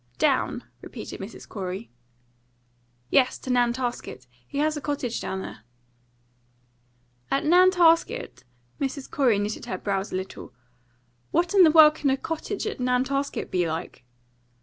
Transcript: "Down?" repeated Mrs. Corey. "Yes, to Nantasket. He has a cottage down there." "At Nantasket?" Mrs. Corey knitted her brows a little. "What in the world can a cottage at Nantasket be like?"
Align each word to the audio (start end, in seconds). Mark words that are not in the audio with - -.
"Down?" 0.17 0.63
repeated 0.81 1.19
Mrs. 1.19 1.47
Corey. 1.47 1.91
"Yes, 3.11 3.37
to 3.37 3.51
Nantasket. 3.51 4.25
He 4.47 4.57
has 4.57 4.75
a 4.75 4.81
cottage 4.81 5.21
down 5.21 5.43
there." 5.43 5.59
"At 7.29 7.45
Nantasket?" 7.45 8.43
Mrs. 8.79 9.07
Corey 9.11 9.37
knitted 9.37 9.65
her 9.65 9.77
brows 9.77 10.11
a 10.11 10.15
little. 10.15 10.55
"What 11.29 11.53
in 11.53 11.61
the 11.61 11.69
world 11.69 11.93
can 11.93 12.09
a 12.09 12.17
cottage 12.17 12.65
at 12.65 12.79
Nantasket 12.79 13.51
be 13.51 13.67
like?" 13.67 14.03